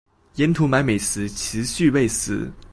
[0.37, 2.51] 沿途買美食持續餵食